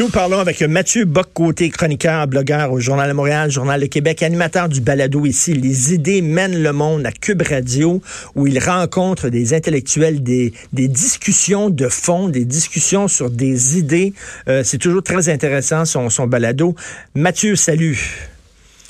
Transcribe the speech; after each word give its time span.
Nous 0.00 0.08
parlons 0.08 0.38
avec 0.38 0.62
Mathieu 0.62 1.04
Bock-Côté, 1.04 1.68
chroniqueur, 1.68 2.26
blogueur 2.26 2.72
au 2.72 2.80
Journal 2.80 3.06
de 3.06 3.12
Montréal, 3.12 3.50
Journal 3.50 3.82
de 3.82 3.84
Québec, 3.84 4.22
animateur 4.22 4.70
du 4.70 4.80
balado 4.80 5.26
ici. 5.26 5.52
Les 5.52 5.92
idées 5.92 6.22
mènent 6.22 6.62
le 6.62 6.72
monde 6.72 7.04
à 7.04 7.12
Cube 7.12 7.42
Radio, 7.42 8.00
où 8.34 8.46
il 8.46 8.58
rencontre 8.58 9.28
des 9.28 9.52
intellectuels, 9.52 10.22
des, 10.22 10.54
des 10.72 10.88
discussions 10.88 11.68
de 11.68 11.86
fond, 11.88 12.30
des 12.30 12.46
discussions 12.46 13.08
sur 13.08 13.28
des 13.28 13.76
idées. 13.76 14.14
Euh, 14.48 14.62
c'est 14.64 14.78
toujours 14.78 15.02
très 15.02 15.28
intéressant, 15.28 15.84
son, 15.84 16.08
son 16.08 16.26
balado. 16.26 16.74
Mathieu, 17.14 17.54
salut. 17.54 18.30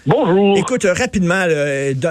Bonjour. 0.07 0.57
Écoute, 0.59 0.85
euh, 0.85 0.93
rapidement, 0.93 1.45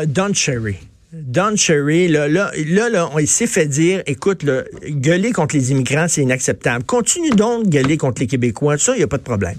Don 0.10 0.34
Cherry. 0.34 0.76
Don 1.12 1.56
Cherry, 1.56 2.08
là, 2.08 2.28
là, 2.28 2.52
là, 2.54 3.10
on 3.12 3.18
s'est 3.26 3.48
fait 3.48 3.66
dire, 3.66 4.04
écoute, 4.06 4.44
là, 4.44 4.62
gueuler 4.88 5.32
contre 5.32 5.56
les 5.56 5.72
immigrants, 5.72 6.08
c'est 6.08 6.22
inacceptable. 6.22 6.84
Continue 6.86 7.32
donc 7.32 7.66
de 7.66 7.70
gueuler 7.70 7.98
contre 7.98 8.22
les 8.22 8.28
Québécois. 8.28 8.78
Ça, 8.78 8.94
il 8.94 9.00
n'y 9.00 9.04
a 9.04 9.08
pas 9.08 9.18
de 9.18 9.24
problème. 9.24 9.58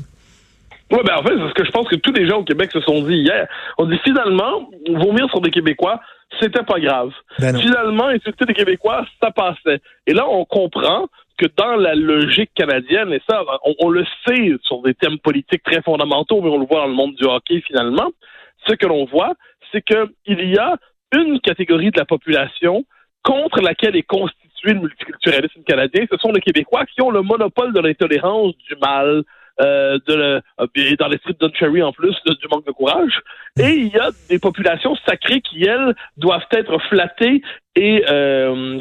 Oui, 0.93 0.99
ben 1.05 1.17
en 1.17 1.23
fait, 1.23 1.35
c'est 1.37 1.49
ce 1.49 1.55
que 1.55 1.65
je 1.65 1.71
pense 1.71 1.89
que 1.89 1.97
tous 1.97 2.13
les 2.13 2.29
gens 2.29 2.39
au 2.39 2.45
Québec 2.45 2.71
se 2.73 2.81
sont 2.81 3.03
dit 3.03 3.17
hier. 3.17 3.49
On 3.79 3.87
dit 3.87 3.99
finalement, 4.05 4.71
vomir 4.89 5.29
sur 5.31 5.41
des 5.41 5.51
Québécois, 5.51 6.01
c'était 6.41 6.63
pas 6.63 6.79
grave. 6.79 7.11
Ben 7.41 7.57
finalement, 7.59 8.07
insulter 8.07 8.45
des 8.45 8.55
Québécois, 8.55 9.05
ça 9.21 9.33
passait. 9.33 9.81
Et 10.07 10.13
là, 10.13 10.29
on 10.29 10.45
comprend 10.45 11.07
que 11.37 11.47
dans 11.57 11.77
la 11.77 11.95
logique 11.95 12.51
canadienne, 12.55 13.13
et 13.13 13.23
ça, 13.29 13.43
on, 13.65 13.75
on 13.81 13.89
le 13.89 14.05
sait 14.27 14.53
sur 14.63 14.83
des 14.83 14.95
thèmes 14.95 15.19
politiques 15.19 15.63
très 15.65 15.83
fondamentaux, 15.83 16.41
mais 16.43 16.51
on 16.51 16.59
le 16.59 16.67
voit 16.67 16.81
dans 16.81 16.89
le 16.89 16.95
monde 16.95 17.15
du 17.15 17.25
hockey 17.25 17.63
finalement, 17.67 18.11
ce 18.69 18.75
que 18.75 18.87
l'on 18.87 19.05
voit, 19.07 19.33
c'est 19.73 19.83
qu'il 19.83 20.51
y 20.51 20.59
a 20.59 20.77
une 21.13 21.41
catégorie 21.41 21.91
de 21.91 21.99
la 21.99 22.05
population 22.05 22.85
contre 23.23 23.61
laquelle 23.61 23.97
est 23.97 24.03
constitué 24.03 24.73
le 24.73 24.81
multiculturalisme 24.81 25.63
canadien, 25.63 26.05
ce 26.11 26.17
sont 26.19 26.33
les 26.33 26.41
Québécois 26.41 26.85
qui 26.87 27.03
ont 27.03 27.11
le 27.11 27.23
monopole 27.23 27.73
de 27.73 27.81
l'intolérance, 27.81 28.55
du 28.69 28.77
mal, 28.81 29.23
euh, 29.61 29.99
de 30.07 30.15
le, 30.15 30.41
et 30.75 30.97
dans 30.97 31.09
l'esprit 31.09 31.35
de 31.35 31.39
Don 31.39 31.53
Cherry 31.53 31.83
en 31.83 31.93
plus, 31.93 32.17
du 32.25 32.49
manque 32.51 32.67
de 32.67 32.73
courage. 32.73 33.21
Et 33.59 33.71
il 33.71 33.89
y 33.89 33.99
a 33.99 34.11
des 34.31 34.39
populations 34.39 34.97
sacrées 35.07 35.43
qui, 35.43 35.65
elles, 35.65 35.95
doivent 36.17 36.47
être 36.53 36.79
flattées 36.89 37.43
et 37.77 38.05
euh, 38.09 38.81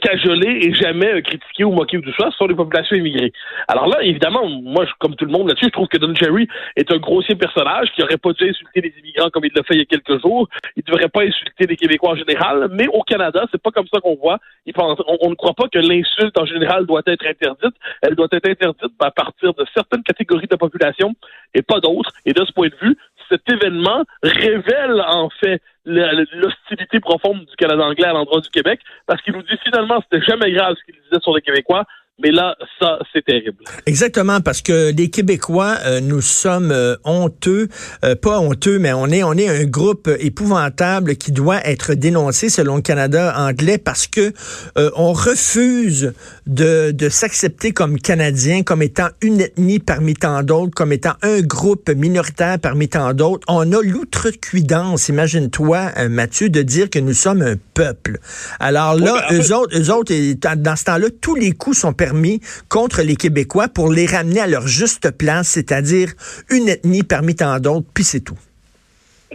cajolées 0.00 0.60
et 0.62 0.72
jamais 0.72 1.14
euh, 1.14 1.20
critiquées 1.20 1.64
ou 1.64 1.72
moquées 1.72 1.98
ou 1.98 2.00
tout 2.00 2.14
ça, 2.18 2.30
ce 2.30 2.36
sont 2.36 2.46
les 2.46 2.54
populations 2.54 2.96
immigrées. 2.96 3.32
Alors 3.68 3.86
là, 3.86 4.02
évidemment, 4.02 4.48
moi, 4.48 4.86
je, 4.86 4.92
comme 4.98 5.14
tout 5.14 5.26
le 5.26 5.30
monde 5.30 5.48
là-dessus, 5.48 5.66
je 5.66 5.70
trouve 5.70 5.88
que 5.88 5.98
Don 5.98 6.14
Cherry 6.14 6.48
est 6.76 6.90
un 6.90 6.96
grossier 6.96 7.34
personnage 7.34 7.88
qui 7.94 8.02
aurait 8.02 8.16
pas 8.16 8.32
dû 8.32 8.48
insulter 8.48 8.80
les 8.80 8.94
immigrants 8.98 9.28
comme 9.30 9.44
il 9.44 9.52
l'a 9.54 9.62
fait 9.62 9.74
il 9.74 9.80
y 9.80 9.82
a 9.82 9.84
quelques 9.84 10.20
jours. 10.22 10.48
Il 10.76 10.82
ne 10.86 10.92
devrait 10.92 11.08
pas 11.08 11.22
insulter 11.22 11.66
les 11.66 11.76
Québécois 11.76 12.12
en 12.12 12.16
général, 12.16 12.68
mais 12.72 12.86
au 12.88 13.02
Canada, 13.02 13.44
c'est 13.50 13.60
pas 13.60 13.70
comme 13.70 13.86
ça 13.92 14.00
qu'on 14.00 14.16
voit. 14.16 14.38
On, 14.76 14.96
on 15.20 15.30
ne 15.30 15.34
croit 15.34 15.54
pas 15.54 15.68
que 15.68 15.78
l'insulte 15.78 16.38
en 16.38 16.46
général 16.46 16.86
doit 16.86 17.02
être 17.06 17.26
interdite. 17.26 17.74
Elle 18.02 18.14
doit 18.14 18.28
être 18.32 18.48
interdite 18.48 18.92
à 19.00 19.10
partir 19.10 19.52
de 19.52 19.64
certaines 19.74 20.02
catégories 20.02 20.46
de 20.46 20.52
la 20.52 20.58
population 20.58 21.14
et 21.54 21.62
pas 21.62 21.80
d'autres. 21.80 22.10
Et 22.24 22.32
de 22.32 22.44
ce 22.44 22.52
point 22.52 22.68
de 22.68 22.76
vue, 22.80 22.96
cet 23.28 23.48
événement 23.50 24.04
révèle 24.22 25.02
en 25.06 25.28
fait 25.40 25.60
l'hostilité 25.84 27.00
profonde 27.00 27.44
du 27.44 27.56
Canada 27.56 27.84
anglais 27.84 28.06
à 28.06 28.12
l'endroit 28.12 28.40
du 28.40 28.50
Québec, 28.50 28.80
parce 29.06 29.20
qu'il 29.22 29.34
nous 29.34 29.42
dit 29.42 29.56
finalement 29.62 30.00
c'était 30.02 30.24
jamais 30.24 30.50
grave 30.52 30.74
ce 30.78 30.84
qu'il 30.84 31.00
disait 31.02 31.20
sur 31.20 31.34
les 31.34 31.42
Québécois, 31.42 31.84
mais 32.22 32.30
là, 32.30 32.54
ça, 32.78 32.98
c'est 33.12 33.24
terrible. 33.24 33.64
Exactement, 33.86 34.40
parce 34.40 34.62
que 34.62 34.92
les 34.92 35.10
Québécois, 35.10 35.76
euh, 35.84 36.00
nous 36.00 36.20
sommes 36.20 36.70
euh, 36.70 36.96
honteux, 37.04 37.68
euh, 38.04 38.14
pas 38.14 38.38
honteux, 38.38 38.78
mais 38.78 38.92
on 38.92 39.06
est 39.08 39.22
on 39.24 39.32
est 39.34 39.48
un 39.48 39.64
groupe 39.64 40.08
épouvantable 40.20 41.16
qui 41.16 41.32
doit 41.32 41.60
être 41.66 41.94
dénoncé 41.94 42.48
selon 42.50 42.76
le 42.76 42.82
Canada 42.82 43.34
anglais 43.36 43.78
parce 43.78 44.06
que 44.06 44.32
euh, 44.78 44.90
on 44.96 45.12
refuse 45.12 46.12
de, 46.46 46.92
de 46.92 47.08
s'accepter 47.08 47.72
comme 47.72 47.98
Canadien, 47.98 48.62
comme 48.62 48.82
étant 48.82 49.08
une 49.20 49.40
ethnie 49.40 49.80
parmi 49.80 50.14
tant 50.14 50.42
d'autres, 50.42 50.72
comme 50.74 50.92
étant 50.92 51.14
un 51.22 51.40
groupe 51.40 51.88
minoritaire 51.90 52.58
parmi 52.60 52.88
tant 52.88 53.12
d'autres. 53.12 53.44
On 53.48 53.72
a 53.72 53.82
l'outrecuidance, 53.82 55.08
imagine-toi, 55.08 55.90
euh, 55.98 56.08
Mathieu, 56.08 56.48
de 56.48 56.62
dire 56.62 56.90
que 56.90 56.98
nous 56.98 57.12
sommes 57.14 57.42
un 57.42 57.56
peuple. 57.74 58.18
Alors 58.60 58.94
là, 58.94 59.14
Ouais, 59.14 59.20
ben, 59.30 59.36
en 59.36 59.38
eux 59.38 59.42
fait- 59.42 59.52
autres, 59.54 59.78
eux 59.78 59.90
autres, 59.90 60.54
dans 60.56 60.76
ce 60.76 60.84
temps-là, 60.84 61.06
tous 61.20 61.34
les 61.34 61.52
coups 61.52 61.78
sont 61.78 61.92
permis 62.04 62.40
contre 62.68 63.02
les 63.02 63.16
Québécois 63.16 63.68
pour 63.68 63.90
les 63.90 64.06
ramener 64.06 64.40
à 64.40 64.46
leur 64.46 64.66
juste 64.66 65.16
place, 65.16 65.48
c'est-à-dire 65.48 66.08
une 66.50 66.68
ethnie 66.68 67.02
parmi 67.02 67.34
tant 67.34 67.58
d'autres, 67.60 67.86
puis 67.94 68.04
c'est 68.04 68.20
tout. 68.20 68.38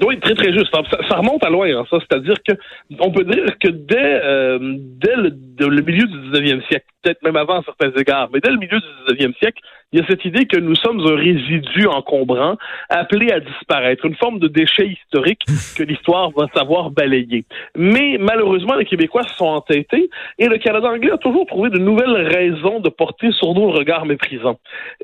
Oui, 0.06 0.20
très 0.20 0.36
très 0.36 0.54
juste. 0.54 0.72
Ça, 0.72 1.16
remonte 1.18 1.44
à 1.44 1.50
loin, 1.50 1.68
hein, 1.68 1.86
ça. 1.90 1.98
C'est-à-dire 2.00 2.38
que 2.48 2.54
on 3.00 3.12
peut 3.12 3.26
dire 3.26 3.58
que 3.60 3.68
dès 3.68 4.22
euh, 4.24 4.60
dès 5.04 5.16
le, 5.16 5.30
le 5.68 5.82
milieu 5.82 6.06
du 6.06 6.18
19e 6.32 6.66
siècle, 6.68 6.86
peut-être 7.02 7.22
même 7.24 7.36
avant 7.36 7.60
à 7.60 7.64
certains 7.64 7.92
égards, 8.00 8.30
mais 8.32 8.40
dès 8.40 8.52
le 8.52 8.58
milieu 8.58 8.80
du 8.80 9.14
19e 9.14 9.38
siècle, 9.40 9.60
il 9.92 10.00
y 10.00 10.04
a 10.04 10.06
cette 10.08 10.24
idée 10.26 10.46
que 10.46 10.58
nous 10.58 10.76
sommes 10.76 11.00
un 11.00 11.16
résidu 11.16 11.88
encombrant 11.88 12.58
appelé 12.90 13.32
à 13.32 13.40
disparaître, 13.40 14.06
une 14.06 14.16
forme 14.16 14.40
de 14.40 14.48
déchet 14.48 14.88
historique 14.88 15.42
que 15.78 15.84
l'histoire 15.84 16.30
va 16.32 16.46
savoir 16.54 16.92
balayer. 16.92 17.46
Mais 17.76 18.18
malheureusement, 18.20 18.76
les 18.76 18.86
Québécois 18.86 19.24
se 19.24 19.36
sont 19.36 19.48
entêtés 19.48 20.10
et 20.38 20.48
le 20.48 20.58
Canada 20.58 20.90
anglais 20.90 21.12
a 21.12 21.18
toujours 21.18 21.46
trouvé 21.48 21.70
de 21.70 21.80
nouvelles 21.80 22.28
raisons 22.28 22.80
de 22.80 22.90
porter 22.90 23.32
sur 23.32 23.54
nous 23.54 23.72
le 23.72 23.78
regard 23.78 24.06
méprisant. 24.06 24.60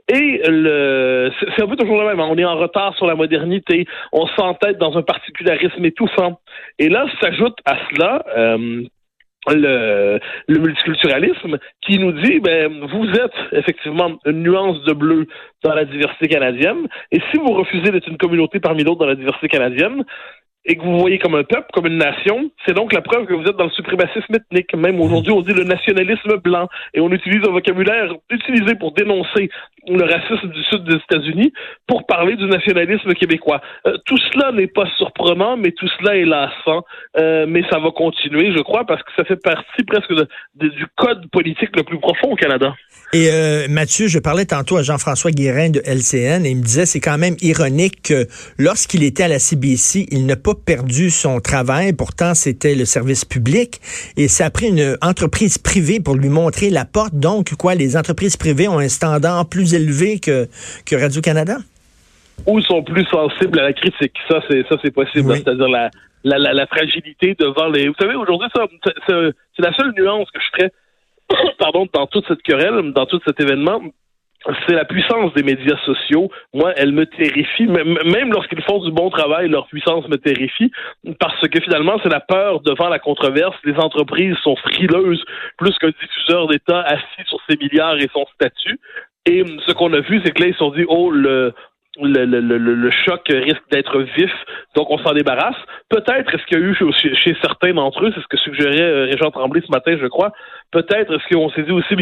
Et 0.07 0.41
le, 0.47 1.31
c'est 1.55 1.63
un 1.63 1.67
peu 1.67 1.75
toujours 1.75 1.99
le 2.01 2.07
même. 2.07 2.19
hein. 2.19 2.27
On 2.29 2.37
est 2.37 2.45
en 2.45 2.55
retard 2.55 2.95
sur 2.95 3.07
la 3.07 3.15
modernité. 3.15 3.85
On 4.11 4.27
s'entête 4.27 4.77
dans 4.77 4.97
un 4.97 5.01
particularisme 5.01 5.83
étouffant. 5.83 6.39
Et 6.79 6.89
là, 6.89 7.05
s'ajoute 7.21 7.57
à 7.65 7.77
cela 7.89 8.23
euh, 8.37 8.83
le, 9.53 10.19
multiculturalisme 10.49 11.57
qui 11.81 11.99
nous 11.99 12.11
dit, 12.11 12.39
ben, 12.39 12.85
vous 12.87 13.07
êtes 13.09 13.35
effectivement 13.51 14.17
une 14.25 14.43
nuance 14.43 14.81
de 14.83 14.93
bleu 14.93 15.27
dans 15.63 15.73
la 15.73 15.85
diversité 15.85 16.27
canadienne. 16.27 16.87
Et 17.11 17.19
si 17.31 17.37
vous 17.37 17.53
refusez 17.53 17.91
d'être 17.91 18.07
une 18.07 18.17
communauté 18.17 18.59
parmi 18.59 18.83
d'autres 18.83 18.99
dans 18.99 19.07
la 19.07 19.15
diversité 19.15 19.47
canadienne, 19.47 20.03
et 20.65 20.75
que 20.75 20.81
vous 20.81 20.97
voyez 20.97 21.19
comme 21.19 21.35
un 21.35 21.43
peuple, 21.43 21.67
comme 21.73 21.85
une 21.85 21.97
nation, 21.97 22.49
c'est 22.65 22.73
donc 22.73 22.91
la 22.91 23.01
preuve 23.01 23.25
que 23.27 23.33
vous 23.33 23.43
êtes 23.43 23.55
dans 23.55 23.65
le 23.65 23.71
suprémacisme 23.71 24.33
ethnique. 24.33 24.75
Même 24.75 24.99
aujourd'hui, 24.99 25.31
on 25.31 25.41
dit 25.41 25.53
le 25.53 25.63
nationalisme 25.63 26.37
blanc 26.37 26.67
et 26.93 27.01
on 27.01 27.11
utilise 27.11 27.47
un 27.47 27.51
vocabulaire 27.51 28.11
utilisé 28.31 28.73
pour 28.75 28.91
dénoncer 28.93 29.49
le 29.87 30.03
racisme 30.03 30.49
du 30.49 30.63
sud 30.63 30.83
des 30.83 30.95
États-Unis 30.95 31.53
pour 31.87 32.05
parler 32.05 32.35
du 32.35 32.45
nationalisme 32.45 33.13
québécois. 33.13 33.61
Euh, 33.85 33.97
tout 34.05 34.17
cela 34.31 34.51
n'est 34.51 34.67
pas 34.67 34.87
surprenant, 34.97 35.57
mais 35.57 35.71
tout 35.71 35.87
cela 35.99 36.15
est 36.17 36.25
lassant. 36.25 36.85
Euh, 37.17 37.45
mais 37.47 37.63
ça 37.69 37.79
va 37.79 37.91
continuer, 37.91 38.53
je 38.55 38.61
crois, 38.61 38.85
parce 38.85 39.01
que 39.03 39.11
ça 39.15 39.23
fait 39.23 39.41
partie 39.41 39.83
presque 39.85 40.13
du 40.55 40.85
code 40.95 41.29
politique 41.31 41.75
le 41.75 41.83
plus 41.83 41.99
profond 41.99 42.31
au 42.31 42.35
Canada. 42.35 42.73
Et 43.13 43.29
euh, 43.31 43.67
Mathieu, 43.69 44.07
je 44.07 44.19
parlais 44.19 44.45
tantôt 44.45 44.77
à 44.77 44.83
Jean-François 44.83 45.31
Guérin 45.31 45.69
de 45.69 45.81
LCN 45.85 46.45
et 46.45 46.49
il 46.49 46.57
me 46.57 46.63
disait 46.63 46.85
c'est 46.85 46.99
quand 46.99 47.17
même 47.17 47.35
ironique 47.41 48.01
que 48.03 48.27
lorsqu'il 48.57 49.03
était 49.03 49.23
à 49.23 49.27
la 49.27 49.39
CBC, 49.39 50.07
il 50.11 50.25
n'a 50.25 50.35
pas 50.35 50.53
perdu 50.53 51.09
son 51.09 51.39
travail. 51.39 51.93
Pourtant, 51.93 52.33
c'était 52.33 52.75
le 52.75 52.85
service 52.85 53.23
public 53.23 53.79
et 54.17 54.27
ça 54.27 54.45
a 54.45 54.49
pris 54.49 54.67
une 54.67 54.97
entreprise 55.01 55.57
privée 55.57 55.99
pour 55.99 56.15
lui 56.15 56.29
montrer 56.29 56.69
la 56.69 56.83
porte. 56.83 57.13
Donc, 57.13 57.53
quoi, 57.55 57.75
les 57.75 57.95
entreprises 57.95 58.35
privées 58.37 58.67
ont 58.67 58.79
un 58.79 58.89
standard 58.89 59.47
plus 59.47 59.74
élevé 59.75 60.19
que, 60.19 60.47
que 60.85 60.95
Radio-Canada? 60.95 61.57
ou 62.47 62.59
sont 62.61 62.83
plus 62.83 63.05
sensibles 63.05 63.57
à 63.59 63.63
la 63.63 63.73
critique. 63.73 64.13
Ça, 64.27 64.41
c'est 64.49 64.67
ça, 64.67 64.75
c'est 64.83 64.93
possible. 64.93 65.31
Oui. 65.31 65.37
C'est-à-dire 65.37 65.69
la, 65.69 65.89
la, 66.25 66.37
la, 66.37 66.53
la 66.53 66.67
fragilité 66.67 67.33
devant 67.39 67.67
les. 67.69 67.87
Vous 67.87 67.95
savez, 67.97 68.15
aujourd'hui, 68.15 68.49
ça, 68.53 68.65
c'est- 69.07 69.61
la 69.61 69.73
seule 69.73 69.93
nuance 69.97 70.29
que 70.31 70.39
je 70.41 70.47
ferais, 70.57 70.71
pardon, 71.59 71.87
dans 71.93 72.07
toute 72.07 72.27
cette 72.27 72.41
querelle, 72.41 72.91
dans 72.93 73.05
tout 73.05 73.21
cet 73.25 73.39
événement. 73.39 73.81
C'est 74.67 74.75
la 74.75 74.85
puissance 74.85 75.33
des 75.33 75.41
médias 75.41 75.77
sociaux. 75.85 76.29
Moi, 76.53 76.73
elle 76.75 76.91
me 76.91 77.05
terrifie. 77.07 77.65
Même 77.65 78.31
lorsqu'ils 78.31 78.61
font 78.63 78.77
du 78.83 78.91
bon 78.91 79.09
travail, 79.09 79.47
leur 79.49 79.65
puissance 79.67 80.07
me 80.07 80.17
terrifie 80.17 80.71
parce 81.19 81.39
que 81.47 81.59
finalement, 81.61 81.97
c'est 82.03 82.09
la 82.11 82.19
peur 82.19 82.59
devant 82.61 82.89
la 82.89 82.99
controverse. 82.99 83.55
Les 83.63 83.73
entreprises 83.77 84.35
sont 84.43 84.55
frileuses 84.57 85.23
plus 85.57 85.75
qu'un 85.79 85.89
diffuseur 85.99 86.47
d'État 86.47 86.81
assis 86.81 87.23
sur 87.27 87.39
ses 87.49 87.57
milliards 87.57 87.97
et 87.97 88.07
son 88.13 88.25
statut. 88.35 88.77
Et 89.25 89.43
ce 89.65 89.73
qu'on 89.73 89.91
a 89.93 90.01
vu, 90.01 90.21
c'est 90.23 90.31
que 90.31 90.41
là, 90.41 90.47
ils 90.47 90.53
se 90.53 90.59
sont 90.59 90.71
dit, 90.71 90.85
oh, 90.87 91.09
le, 91.11 91.53
le, 92.01 92.25
le, 92.25 92.39
le, 92.41 92.57
le 92.57 92.91
choc 92.91 93.21
risque 93.29 93.63
d'être 93.71 94.01
vif, 94.01 94.31
donc 94.75 94.89
on 94.89 94.97
s'en 94.99 95.13
débarrasse. 95.13 95.55
Peut-être 95.89 96.33
est-ce 96.33 96.45
qu'il 96.45 96.57
y 96.57 96.61
a 96.61 96.63
eu 96.63 96.75
chez, 96.75 97.15
chez 97.15 97.37
certains 97.41 97.73
d'entre 97.73 98.05
eux, 98.05 98.11
c'est 98.13 98.21
ce 98.21 98.27
que 98.27 98.37
suggérait 98.37 98.81
euh, 98.81 99.05
Régent 99.05 99.31
Tremblay 99.31 99.61
ce 99.65 99.71
matin, 99.71 99.97
je 99.99 100.07
crois, 100.07 100.31
peut-être 100.71 101.13
est-ce 101.13 101.33
qu'on 101.33 101.49
s'est 101.51 101.63
dit 101.63 101.71
aussi, 101.71 101.95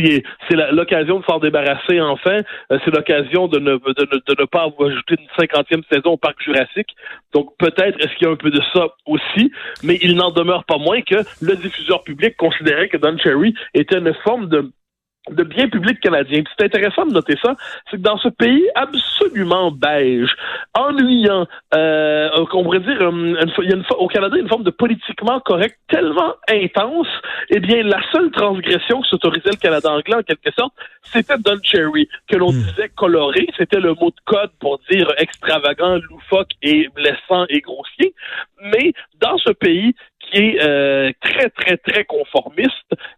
c'est 0.50 0.56
l'occasion 0.72 1.20
de 1.20 1.26
s'en 1.26 1.40
débarrasser 1.40 2.02
enfin, 2.02 2.40
euh, 2.72 2.80
c'est 2.84 2.96
l'occasion 2.96 3.48
de 3.48 3.60
ne, 3.60 3.76
de, 3.76 4.08
ne, 4.12 4.36
de 4.36 4.42
ne 4.42 4.46
pas 4.46 4.66
ajouter 4.66 5.16
une 5.20 5.28
cinquantième 5.38 5.84
saison 5.92 6.14
au 6.14 6.18
parc 6.18 6.42
jurassique. 6.42 6.96
Donc 7.34 7.56
peut-être 7.60 8.00
est-ce 8.00 8.16
qu'il 8.16 8.28
y 8.28 8.30
a 8.30 8.34
un 8.34 8.36
peu 8.36 8.52
de 8.52 8.62
ça 8.74 8.88
aussi, 9.06 9.52
mais 9.84 10.00
il 10.02 10.16
n'en 10.16 10.32
demeure 10.32 10.64
pas 10.66 10.78
moins 10.78 11.02
que 11.02 11.18
le 11.42 11.56
diffuseur 11.56 12.04
public 12.04 12.36
considérait 12.38 12.90
que 12.90 12.98
Don 12.98 13.18
Cherry 13.18 13.54
était 13.74 14.00
une 14.00 14.14
forme 14.24 14.48
de 14.48 14.72
de 15.30 15.44
bien 15.44 15.70
public 15.70 16.00
canadien. 16.02 16.44
C'est 16.58 16.66
intéressant 16.66 17.06
de 17.06 17.14
noter 17.14 17.36
ça, 17.42 17.56
c'est 17.90 17.98
que 17.98 18.02
dans 18.02 18.18
ce 18.18 18.28
pays 18.28 18.68
absolument 18.76 19.72
beige, 19.72 20.36
ennuyant, 20.74 21.48
euh, 21.74 22.30
on 22.54 22.64
pourrait 22.64 22.80
dire, 22.80 23.02
euh, 23.02 23.36
il 23.60 23.70
y 23.70 23.74
a 23.74 23.76
une, 23.76 23.86
au 23.98 24.08
Canada, 24.08 24.36
une 24.38 24.50
forme 24.50 24.64
de 24.64 24.70
politiquement 24.70 25.40
correct 25.40 25.78
tellement 25.88 26.34
intense, 26.50 27.08
eh 27.50 27.60
bien, 27.60 27.84
la 27.84 28.02
seule 28.12 28.32
transgression 28.32 29.02
que 29.02 29.08
s'autorisait 29.08 29.52
le 29.52 29.58
Canada 29.58 29.92
anglais, 29.92 30.16
en 30.16 30.24
quelque 30.24 30.52
sorte, 30.58 30.74
c'était 31.04 31.38
Don 31.38 31.58
Cherry, 31.64 32.10
que 32.30 32.36
l'on 32.36 32.52
hmm. 32.52 32.64
disait 32.64 32.90
coloré, 32.90 33.48
c'était 33.58 33.80
le 33.80 33.94
mot 33.94 34.10
de 34.10 34.22
code 34.26 34.52
pour 34.60 34.80
dire 34.92 35.10
extravagant, 35.18 36.00
loufoque 36.10 36.52
et 36.62 36.90
blessant 36.96 37.46
et 37.50 37.62
grossier. 37.62 38.14
Mais 38.62 38.94
dans 39.20 39.38
ce 39.38 39.52
pays, 39.52 39.94
qui 40.32 40.38
est 40.38 40.62
euh, 40.62 41.12
très, 41.22 41.50
très, 41.50 41.78
très 41.78 42.06
conformiste. 42.06 42.72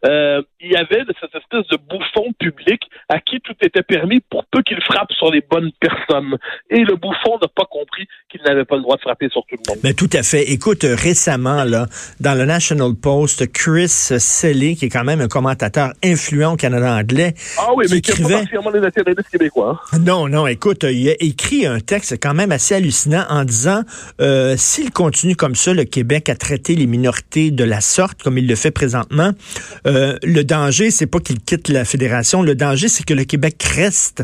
Euh, 0.05 0.41
y 0.75 0.81
avait 0.81 1.03
de 1.03 1.13
cette 1.19 1.35
espèce 1.35 1.67
de 1.67 1.77
bouffon 1.77 2.31
public 2.39 2.81
à 3.09 3.19
qui 3.19 3.39
tout 3.41 3.55
était 3.61 3.83
permis 3.83 4.19
pour 4.19 4.45
peu 4.45 4.61
qu'il 4.61 4.81
frappe 4.81 5.11
sur 5.13 5.31
les 5.31 5.41
bonnes 5.41 5.71
personnes. 5.79 6.37
Et 6.69 6.83
le 6.83 6.95
bouffon 6.95 7.37
n'a 7.41 7.47
pas 7.47 7.65
compris 7.69 8.07
qu'il 8.29 8.41
n'avait 8.43 8.65
pas 8.65 8.75
le 8.75 8.81
droit 8.81 8.95
de 8.95 9.01
frapper 9.01 9.29
sur 9.29 9.41
tout 9.41 9.55
le 9.55 9.69
monde. 9.69 9.79
Mais 9.83 9.91
ben, 9.91 9.95
tout 9.95 10.09
à 10.13 10.23
fait. 10.23 10.51
Écoute, 10.51 10.83
récemment, 10.83 11.63
là, 11.63 11.85
dans 12.19 12.35
le 12.37 12.45
National 12.45 12.93
Post, 12.95 13.51
Chris 13.51 13.89
Selley, 13.89 14.75
qui 14.75 14.85
est 14.85 14.89
quand 14.89 15.03
même 15.03 15.21
un 15.21 15.27
commentateur 15.27 15.91
influent 16.03 16.53
au 16.53 16.57
Canada 16.57 16.95
anglais, 16.95 17.33
ah 17.57 17.71
oui, 17.75 17.85
mais 17.89 18.01
qui 18.01 18.11
écrivait... 18.11 18.45
pas 18.45 18.71
les 18.73 18.79
nationalistes 18.79 19.29
québécois. 19.29 19.81
Hein. 19.91 19.99
Non, 19.99 20.27
non, 20.27 20.47
écoute, 20.47 20.83
il 20.83 21.09
a 21.09 21.15
écrit 21.19 21.65
un 21.65 21.79
texte 21.79 22.17
quand 22.21 22.33
même 22.33 22.51
assez 22.51 22.75
hallucinant 22.75 23.25
en 23.29 23.43
disant 23.43 23.81
euh, 24.21 24.55
s'il 24.57 24.91
continue 24.91 25.35
comme 25.35 25.55
ça, 25.55 25.73
le 25.73 25.83
Québec 25.83 26.29
a 26.29 26.35
traité 26.35 26.75
les 26.75 26.87
minorité 26.87 27.51
de 27.51 27.63
la 27.63 27.81
sorte, 27.81 28.23
comme 28.23 28.37
il 28.37 28.47
le 28.47 28.55
fait 28.55 28.71
présentement, 28.71 29.31
euh, 29.85 30.17
le 30.23 30.43
danger, 30.43 30.64
c'est 30.71 31.07
pas 31.07 31.19
qu'il 31.19 31.39
quitte 31.39 31.69
la 31.69 31.85
fédération. 31.85 32.41
Le 32.41 32.55
danger, 32.55 32.87
c'est 32.87 33.05
que 33.05 33.13
le 33.13 33.23
Québec 33.23 33.61
reste 33.63 34.23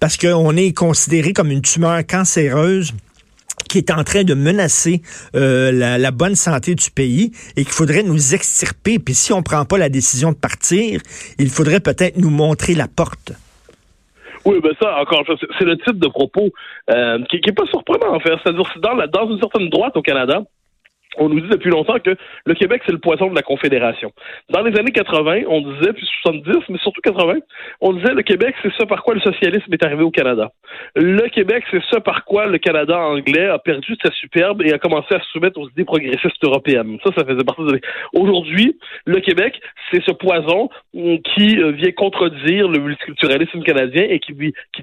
parce 0.00 0.16
qu'on 0.16 0.56
est 0.56 0.76
considéré 0.76 1.32
comme 1.32 1.50
une 1.50 1.62
tumeur 1.62 2.06
cancéreuse 2.06 2.92
qui 3.68 3.78
est 3.78 3.90
en 3.90 4.04
train 4.04 4.24
de 4.24 4.34
menacer 4.34 5.02
euh, 5.34 5.70
la, 5.72 6.10
bonne 6.10 6.34
santé 6.34 6.74
du 6.74 6.90
pays 6.90 7.32
et 7.56 7.64
qu'il 7.64 7.72
faudrait 7.72 8.02
nous 8.02 8.34
extirper. 8.34 8.98
Puis 8.98 9.14
si 9.14 9.32
on 9.32 9.42
prend 9.42 9.64
pas 9.64 9.78
la 9.78 9.88
décision 9.88 10.32
de 10.32 10.36
partir, 10.36 11.00
il 11.38 11.48
faudrait 11.48 11.80
peut-être 11.80 12.18
nous 12.18 12.30
montrer 12.30 12.74
la 12.74 12.88
porte. 12.88 13.32
Oui, 14.44 14.58
ben 14.60 14.72
ça, 14.80 14.98
encore, 15.00 15.24
c'est 15.58 15.64
le 15.64 15.76
type 15.78 15.98
de 15.98 16.08
propos 16.08 16.50
euh, 16.90 17.18
qui, 17.30 17.40
qui 17.40 17.50
est 17.50 17.54
pas 17.54 17.66
surprenant 17.66 18.14
en 18.14 18.20
fait. 18.20 18.32
C'est-à-dire, 18.42 18.64
dans, 18.82 18.96
dans 19.06 19.30
une 19.30 19.38
certaine 19.38 19.68
droite 19.68 19.96
au 19.96 20.02
Canada, 20.02 20.42
on 21.18 21.28
nous 21.28 21.40
dit 21.40 21.48
depuis 21.48 21.70
longtemps 21.70 21.98
que 21.98 22.16
le 22.46 22.54
Québec, 22.54 22.82
c'est 22.86 22.92
le 22.92 22.98
poison 22.98 23.28
de 23.28 23.34
la 23.34 23.42
Confédération. 23.42 24.12
Dans 24.50 24.62
les 24.62 24.78
années 24.78 24.92
80, 24.92 25.42
on 25.48 25.60
disait, 25.60 25.92
puis 25.92 26.08
70, 26.22 26.68
mais 26.68 26.78
surtout 26.78 27.00
80, 27.02 27.34
on 27.80 27.92
disait 27.92 28.14
le 28.14 28.22
Québec, 28.22 28.54
c'est 28.62 28.72
ce 28.78 28.84
par 28.84 29.02
quoi 29.02 29.14
le 29.14 29.20
socialisme 29.20 29.72
est 29.72 29.84
arrivé 29.84 30.02
au 30.02 30.10
Canada. 30.10 30.50
Le 30.94 31.28
Québec, 31.28 31.64
c'est 31.70 31.82
ce 31.90 31.98
par 31.98 32.24
quoi 32.24 32.46
le 32.46 32.58
Canada 32.58 32.98
anglais 32.98 33.48
a 33.48 33.58
perdu 33.58 33.96
sa 34.02 34.10
superbe 34.12 34.62
et 34.62 34.72
a 34.72 34.78
commencé 34.78 35.14
à 35.14 35.20
se 35.20 35.30
soumettre 35.32 35.58
aux 35.58 35.68
idées 35.68 35.84
progressistes 35.84 36.42
européennes. 36.42 36.98
Ça, 37.04 37.10
ça 37.16 37.24
faisait 37.24 37.44
partie 37.44 37.62
de... 37.62 37.80
Aujourd'hui, 38.14 38.78
le 39.06 39.20
Québec, 39.20 39.60
c'est 39.90 40.02
ce 40.04 40.12
poison 40.12 40.68
qui 40.92 41.58
euh, 41.58 41.72
vient 41.72 41.92
contredire 41.92 42.68
le 42.68 42.78
multiculturalisme 42.78 43.62
canadien 43.62 44.06
et 44.08 44.18
qui, 44.18 44.34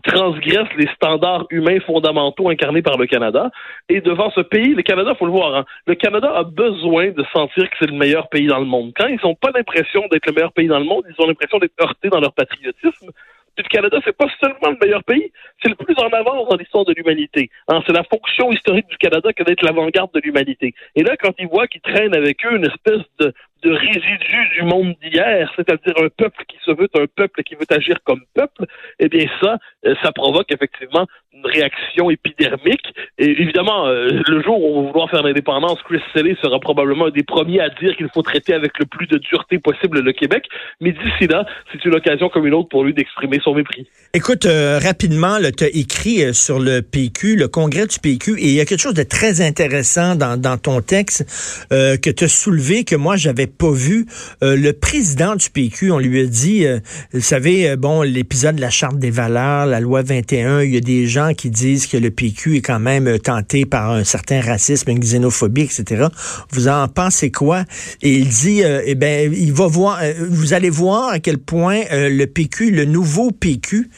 transgresse 0.04 0.68
les 0.78 0.88
standards 0.96 1.46
humains 1.52 1.80
fondamentaux 1.82 2.50
incarnés 2.50 2.82
par 2.82 2.98
le 2.98 3.06
Canada. 3.06 3.52
Et 3.90 4.02
devant 4.02 4.32
ce 4.32 4.42
pays, 4.42 4.74
le 4.74 4.82
Canada, 4.82 5.14
faut 5.18 5.26
le 5.26 5.32
voir, 5.32 5.56
hein, 5.56 5.66
le 5.86 5.96
Canada 5.96 6.19
a 6.28 6.44
besoin 6.44 7.12
de 7.12 7.24
sentir 7.34 7.70
que 7.70 7.76
c'est 7.80 7.90
le 7.90 7.98
meilleur 7.98 8.30
pays 8.30 8.48
dans 8.48 8.60
le 8.60 8.66
monde. 8.66 8.92
Quand 8.96 9.08
ils 9.08 9.20
n'ont 9.24 9.36
pas 9.36 9.52
l'impression 9.54 10.08
d'être 10.12 10.26
le 10.26 10.34
meilleur 10.34 10.54
pays 10.54 10.68
dans 10.68 10.80
le 10.80 10.86
monde, 10.86 11.04
ils 11.08 11.24
ont 11.24 11.28
l'impression 11.28 11.58
d'être 11.60 11.74
heurtés 11.82 12.10
dans 12.10 12.20
leur 12.20 12.34
patriotisme. 12.34 13.12
Puis 13.56 13.66
le 13.66 13.76
Canada, 13.76 14.00
c'est 14.06 14.16
pas 14.16 14.28
seulement 14.42 14.70
le 14.70 14.78
meilleur 14.82 15.04
pays, 15.04 15.32
c'est 15.62 15.70
le 15.70 15.76
plus 15.76 15.96
en 15.98 16.08
avance 16.10 16.48
dans 16.48 16.56
l'histoire 16.56 16.86
de 16.86 16.94
l'humanité. 16.94 17.50
Hein, 17.68 17.82
c'est 17.86 17.94
la 17.94 18.04
fonction 18.04 18.52
historique 18.52 18.88
du 18.88 18.98
Canada 18.98 19.34
que 19.34 19.44
d'être 19.44 19.64
l'avant-garde 19.64 20.12
de 20.14 20.22
l'humanité. 20.22 20.74
Et 20.96 21.04
là, 21.04 21.18
quand 21.18 21.34
ils 21.40 21.48
voient 21.48 21.68
qu'ils 21.68 21.82
traînent 21.82 22.16
avec 22.16 22.46
eux 22.46 22.56
une 22.56 22.66
espèce 22.66 23.04
de, 23.20 23.34
de 23.64 23.72
résidu 23.72 24.50
du 24.56 24.64
monde 24.64 24.96
d'hier, 25.02 25.52
c'est-à-dire 25.56 25.94
un 26.02 26.10
peuple 26.10 26.44
qui 26.48 26.58
se 26.64 26.72
veut 26.72 26.88
un 26.96 27.08
peuple 27.14 27.44
qui 27.44 27.56
veut 27.56 27.66
agir 27.70 27.98
comme 28.04 28.22
peuple, 28.34 28.66
eh 29.00 29.10
bien 29.10 29.26
ça, 29.42 29.58
euh, 29.86 29.96
ça 30.02 30.12
provoque 30.12 30.52
effectivement 30.52 31.06
réaction 31.50 32.10
épidermique. 32.10 32.94
Et 33.18 33.30
évidemment, 33.30 33.88
euh, 33.88 34.22
le 34.28 34.42
jour 34.42 34.62
où 34.62 34.78
on 34.78 34.82
va 34.82 34.88
vouloir 34.88 35.10
faire 35.10 35.24
l'indépendance, 35.24 35.80
Chris 35.84 36.02
Selley 36.14 36.36
sera 36.42 36.60
probablement 36.60 37.08
un 37.08 37.12
des 37.12 37.24
premiers 37.24 37.60
à 37.60 37.70
dire 37.70 37.96
qu'il 37.98 38.10
faut 38.14 38.22
traiter 38.22 38.54
avec 38.54 38.78
le 38.80 38.86
plus 38.86 39.08
de 39.08 39.18
dureté 39.18 39.60
possible 39.60 40.02
le 40.02 40.12
Québec. 40.14 40.46
Mais 40.82 40.92
d'ici 40.92 41.28
là, 41.28 41.46
c'est 41.72 41.84
une 41.86 41.96
occasion 41.96 42.30
comme 42.30 42.46
une 42.46 42.54
autre 42.54 42.70
pour 42.70 42.84
lui 42.84 42.94
d'exprimer 42.94 43.40
son 43.44 43.54
mépris. 43.54 43.88
Écoute, 44.14 44.46
euh, 44.46 44.80
rapidement, 44.80 45.38
tu 45.56 45.64
as 45.64 45.76
écrit 45.76 46.34
sur 46.34 46.60
le 46.60 46.82
PQ, 46.82 47.36
le 47.36 47.48
congrès 47.48 47.88
du 47.88 48.00
PQ, 48.00 48.40
et 48.40 48.46
il 48.46 48.54
y 48.54 48.62
a 48.62 48.66
quelque 48.66 48.82
chose 48.82 48.94
de 48.94 49.04
très 49.04 49.42
intéressant 49.42 50.16
dans, 50.16 50.40
dans 50.40 50.58
ton 50.58 50.82
texte 50.82 51.26
que 51.70 52.10
tu 52.10 52.24
as 52.24 52.28
soulevé, 52.28 52.84
que 52.84 52.96
moi 52.96 53.16
j'avais 53.16 53.48
pas 53.48 53.72
vu. 53.72 54.06
Euh, 54.44 54.56
le 54.56 54.74
président 54.74 55.36
du 55.36 55.50
PQ, 55.50 55.92
on 55.92 56.00
lui 56.00 56.22
a 56.22 56.26
dit, 56.26 56.66
euh, 56.66 56.80
vous 57.14 57.22
savez, 57.22 57.70
euh, 57.70 57.76
bon, 57.76 58.02
l'épisode 58.02 58.56
de 58.56 58.62
la 58.62 58.70
Charte 58.70 58.98
des 58.98 59.12
valeurs, 59.12 59.66
la 59.66 59.80
loi 59.80 60.02
21, 60.02 60.62
il 60.62 60.74
y 60.74 60.78
a 60.78 60.82
des 60.82 61.08
gens 61.08 61.34
qui 61.40 61.50
disent 61.50 61.88
que 61.88 61.98
le 61.98 62.12
PQ 62.12 62.58
est 62.58 62.62
quand 62.62 62.80
même 62.80 63.18
tenté 63.20 63.66
par 63.66 63.92
un 63.92 64.04
certain 64.04 64.42
racisme, 64.42 64.92
une 64.92 65.00
xénophobie, 65.00 65.62
etc. 65.62 66.08
Vous 66.52 66.68
en 66.68 66.88
pensez 66.88 67.32
quoi? 67.32 67.64
Et 68.02 68.14
il 68.14 68.28
dit, 68.28 68.62
eh 68.62 68.96
ben, 68.96 69.34
il 69.34 69.54
va 69.54 69.68
voir, 69.68 70.00
vous 70.30 70.54
allez 70.54 70.70
voir 70.70 71.10
à 71.10 71.20
quel 71.20 71.38
point 71.38 71.82
le 71.92 72.26
PQ, 72.26 72.72
le 72.72 72.86
nouveau 72.86 73.32
PQ, 73.32 73.90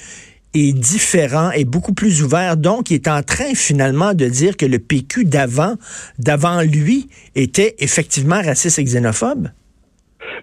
est 0.53 0.77
différent, 0.77 1.51
est 1.51 1.65
beaucoup 1.65 1.93
plus 1.93 2.23
ouvert. 2.23 2.57
Donc, 2.57 2.91
il 2.91 2.95
est 2.95 3.07
en 3.07 3.23
train 3.23 3.55
finalement 3.55 4.13
de 4.13 4.25
dire 4.25 4.57
que 4.57 4.65
le 4.65 4.79
PQ 4.79 5.25
d'avant, 5.25 5.75
d'avant 6.19 6.61
lui, 6.61 7.07
était 7.35 7.75
effectivement 7.79 8.41
raciste 8.41 8.77
et 8.77 8.83
xénophobe. 8.83 9.47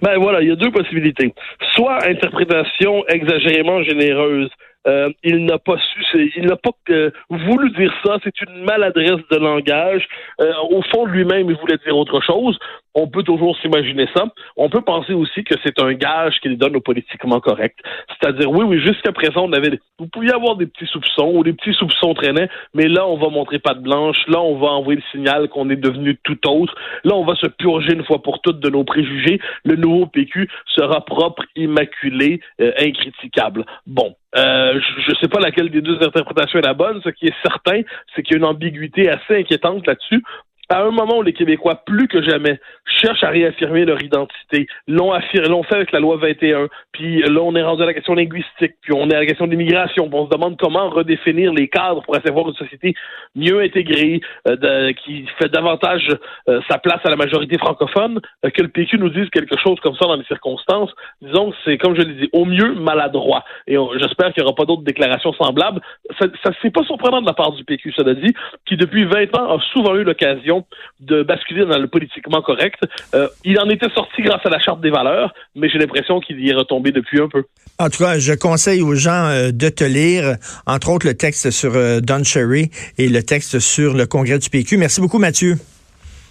Ben 0.03 0.19
voilà, 0.19 0.41
il 0.43 0.49
y 0.49 0.53
a 0.53 0.57
deux 0.57 0.71
possibilités. 0.71 1.35
Soit 1.75 2.07
interprétation 2.09 3.07
exagérément 3.09 3.83
généreuse 3.83 4.49
euh, 4.87 5.11
il 5.25 5.45
n'a 5.45 5.59
pas 5.59 5.77
su, 5.79 6.33
il 6.37 6.47
n'a 6.47 6.57
pas 6.57 6.71
euh, 6.91 7.11
voulu 7.29 7.71
dire 7.73 7.93
ça. 8.05 8.19
C'est 8.23 8.41
une 8.43 8.65
maladresse 8.65 9.21
de 9.31 9.37
langage. 9.37 10.07
Euh, 10.41 10.53
au 10.71 10.83
fond 10.83 11.05
lui-même, 11.05 11.51
il 11.51 11.57
voulait 11.57 11.79
dire 11.85 11.97
autre 11.97 12.21
chose. 12.21 12.59
On 12.95 13.07
peut 13.07 13.23
toujours 13.23 13.57
s'imaginer 13.59 14.09
ça. 14.17 14.25
On 14.57 14.71
peut 14.71 14.81
penser 14.81 15.13
aussi 15.13 15.45
que 15.45 15.55
c'est 15.63 15.81
un 15.81 15.93
gage 15.93 16.41
qu'il 16.41 16.57
donne 16.57 16.77
au 16.77 16.81
politiquement 16.81 17.39
correct. 17.39 17.79
C'est-à-dire, 18.09 18.51
oui, 18.51 18.65
oui, 18.65 18.81
jusqu'à 18.81 19.13
présent, 19.13 19.45
on 19.45 19.53
avait, 19.53 19.79
vous 19.99 20.09
pouviez 20.09 20.33
avoir 20.33 20.57
des 20.57 20.67
petits 20.67 20.87
soupçons 20.87 21.33
ou 21.35 21.45
des 21.45 21.53
petits 21.53 21.75
soupçons 21.75 22.15
traînaient, 22.15 22.49
mais 22.75 22.89
là, 22.89 23.07
on 23.07 23.17
va 23.17 23.29
montrer 23.29 23.59
patte 23.59 23.83
blanche. 23.83 24.17
Là, 24.27 24.41
on 24.41 24.59
va 24.59 24.69
envoyer 24.69 25.01
le 25.01 25.19
signal 25.19 25.49
qu'on 25.49 25.71
est 25.71 25.77
devenu 25.77 26.19
tout 26.25 26.39
autre. 26.49 26.75
Là, 27.05 27.15
on 27.15 27.25
va 27.25 27.37
se 27.37 27.47
purger 27.47 27.93
une 27.93 28.05
fois 28.05 28.23
pour 28.23 28.41
toutes 28.41 28.61
de 28.61 28.71
nos 28.71 28.85
préjugés. 28.85 29.39
Le 29.65 29.77
nouveau 29.77 30.07
PQ 30.07 30.49
sera 30.67 31.05
propre, 31.05 31.43
immaculé, 31.57 32.41
incriticable. 32.59 33.65
Bon. 33.87 34.15
Euh, 34.37 34.79
je 35.05 35.11
ne 35.11 35.17
sais 35.17 35.29
pas 35.29 35.41
laquelle 35.41 35.71
des 35.71 35.81
deux 35.81 36.03
interprétations 36.03 36.59
est 36.59 36.67
la 36.67 36.75
bonne. 36.75 37.01
Ce 37.03 37.09
qui 37.09 37.27
est 37.27 37.35
certain, 37.43 37.81
c'est 38.15 38.23
qu'il 38.23 38.33
y 38.33 38.35
a 38.35 38.39
une 38.39 38.45
ambiguïté 38.45 39.09
assez 39.09 39.37
inquiétante 39.37 39.87
là-dessus 39.87 40.23
à 40.69 40.83
un 40.83 40.91
moment 40.91 41.19
où 41.19 41.23
les 41.23 41.33
Québécois, 41.33 41.83
plus 41.87 42.09
que 42.09 42.23
jamais, 42.23 42.61
cherchent 42.85 43.25
à 43.25 43.31
réaffirmer 43.31 43.85
leur 43.85 44.03
identité, 44.03 44.67
l'ont 44.87 45.13
l'ont 45.49 45.63
fait 45.63 45.77
avec 45.77 45.93
la 45.93 46.01
loi 46.01 46.17
21, 46.17 46.69
puis 46.93 47.23
là, 47.23 47.41
on 47.41 47.55
est 47.55 47.63
rendu 47.63 47.83
à 47.83 47.87
la 47.87 47.95
question 47.95 48.15
linguistique, 48.15 48.75
puis 48.83 48.93
on 48.95 49.09
est 49.09 49.15
à 49.15 49.21
la 49.21 49.27
question 49.27 49.47
de 49.47 49.53
l'immigration, 49.53 50.09
on 50.13 50.27
se 50.27 50.31
demande 50.31 50.59
comment 50.59 50.91
redéfinir 50.91 51.53
les 51.53 51.69
cadres 51.69 52.03
pour 52.03 52.17
avoir 52.17 52.49
une 52.49 52.55
société 52.55 52.95
mieux 53.35 53.61
intégrée, 53.61 54.21
euh, 54.47 54.93
qui 55.05 55.27
fait 55.39 55.49
davantage 55.49 56.09
euh, 56.49 56.61
sa 56.69 56.79
place 56.79 57.01
à 57.05 57.11
la 57.11 57.17
majorité 57.17 57.57
francophone, 57.57 58.21
euh, 58.45 58.51
que 58.51 58.63
le 58.63 58.69
PQ 58.69 58.99
nous 58.99 59.11
dise 59.11 59.29
quelque 59.31 59.57
chose 59.59 59.79
comme 59.81 59.95
ça 59.95 60.07
dans 60.07 60.17
les 60.17 60.25
circonstances. 60.25 60.91
Disons 61.23 61.51
que 61.51 61.57
c'est, 61.65 61.79
comme 61.79 61.97
je 61.97 62.03
l'ai 62.03 62.15
dit, 62.15 62.29
au 62.33 62.45
mieux 62.45 62.75
maladroit. 62.75 63.45
Et 63.67 63.77
j'espère 63.99 64.33
qu'il 64.33 64.43
n'y 64.43 64.47
aura 64.47 64.55
pas 64.55 64.65
d'autres 64.65 64.83
déclarations 64.83 65.33
semblables. 65.33 65.81
Ça, 66.19 66.27
ça 66.45 66.51
c'est 66.61 66.73
pas 66.73 66.83
surprenant 66.85 67.23
de 67.23 67.27
la 67.27 67.33
part 67.33 67.53
du 67.53 67.65
PQ, 67.65 67.93
ça 67.93 68.03
l'a 68.03 68.15
dit, 68.15 68.35
qui 68.67 68.77
depuis 68.77 69.05
20 69.05 69.37
ans 69.39 69.57
a 69.57 69.61
souvent 69.73 69.95
eu 69.95 70.05
l'occasion 70.05 70.58
de 71.01 71.23
basculer 71.23 71.65
dans 71.65 71.79
le 71.79 71.89
politiquement 71.89 72.43
correct. 72.43 72.81
Euh, 73.15 73.29
il 73.45 73.59
en 73.59 73.69
était 73.69 73.91
sorti 73.95 74.23
grâce 74.23 74.45
à 74.45 74.51
la 74.51 74.59
charte 74.59 74.81
des 74.81 74.91
valeurs, 74.91 75.33
mais 75.55 75.69
j'ai 75.69 75.79
l'impression 75.79 76.21
qu'il 76.21 76.41
y 76.41 76.51
est 76.51 76.55
retombé 76.55 76.93
depuis 76.93 77.21
un 77.21 77.29
peu. 77.29 77.45
En 77.79 77.89
tout 77.89 78.03
cas, 78.03 78.19
je 78.19 78.33
conseille 78.33 78.83
aux 78.83 78.95
gens 78.95 79.29
euh, 79.29 79.51
de 79.53 79.69
te 79.69 79.85
lire, 79.85 80.37
entre 80.67 80.91
autres 80.91 81.07
le 81.07 81.15
texte 81.15 81.51
sur 81.51 81.75
euh, 81.75 82.01
Don 82.01 82.25
Cherry 82.25 82.71
et 82.99 83.09
le 83.09 83.23
texte 83.23 83.59
sur 83.59 83.95
le 83.95 84.07
congrès 84.07 84.39
du 84.39 84.51
PQ. 84.51 84.77
Merci 84.77 85.01
beaucoup, 85.01 85.19
Mathieu. 85.19 85.57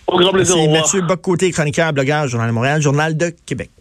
Au 0.07 0.17
grand 0.17 0.31
plaisir. 0.31 0.55
Merci, 0.55 0.69
Mathieu 0.69 1.01
Bock-Côté, 1.01 1.51
chroniqueur, 1.51 1.91
blogueur, 1.93 2.27
Journal 2.27 2.49
de 2.49 2.53
Montréal, 2.53 2.81
Journal 2.81 3.17
de 3.17 3.31
Québec. 3.45 3.71